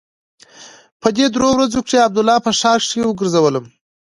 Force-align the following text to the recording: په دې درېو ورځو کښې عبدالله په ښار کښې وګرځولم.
په 1.01 1.07
دې 1.15 1.25
درېو 1.35 1.49
ورځو 1.53 1.79
کښې 1.85 2.05
عبدالله 2.07 2.37
په 2.45 2.51
ښار 2.59 2.79
کښې 2.85 3.01
وګرځولم. 3.05 3.65